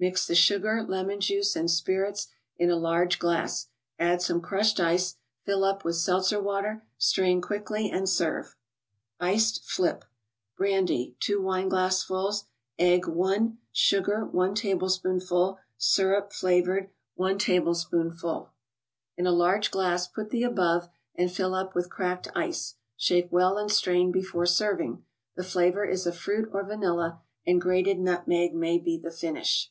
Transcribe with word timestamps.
Mix 0.00 0.26
the 0.26 0.34
sugar, 0.34 0.84
lemon 0.86 1.20
juice 1.20 1.54
and 1.56 1.70
spirits 1.70 2.26
in 2.58 2.68
a 2.68 2.76
large 2.76 3.18
glass, 3.18 3.68
add 3.98 4.20
some 4.20 4.42
crushed 4.42 4.78
ice; 4.78 5.16
fill 5.46 5.64
up 5.64 5.82
with 5.82 5.94
seltzerwater; 5.96 6.82
strain 6.98 7.40
quickly 7.40 7.90
and 7.90 8.06
serve. 8.06 8.54
91 9.20 9.38
ceD 9.40 9.64
flip. 9.64 10.04
Brandy, 10.58 11.16
Eg.?. 11.22 11.22
Sugar, 11.22 11.22
Syrup 11.22 11.22
(flavored), 11.22 11.70
2 13.06 13.08
wineglassfuls; 13.08 14.30
1; 14.30 14.30
1 14.34 14.54
tablespoonful; 14.54 15.58
1 17.16 17.38
tablespoonful. 17.38 18.50
In 19.16 19.26
a 19.26 19.32
large 19.32 19.70
glass 19.70 20.06
put 20.06 20.28
the 20.28 20.42
above, 20.42 20.88
and 21.14 21.32
fill 21.32 21.54
up 21.54 21.74
with 21.74 21.88
cracked 21.88 22.28
ice; 22.34 22.74
shake 22.98 23.28
well 23.30 23.56
and 23.56 23.70
strain 23.72 24.12
before 24.12 24.44
serving. 24.44 25.02
The 25.36 25.44
flavor 25.44 25.86
is 25.86 26.04
a 26.06 26.12
fruit 26.12 26.50
or 26.52 26.62
vanilla, 26.62 27.22
and 27.46 27.58
grated 27.58 27.98
nutmeg 28.00 28.54
may 28.54 28.76
be 28.78 28.98
the 28.98 29.12
finish. 29.12 29.70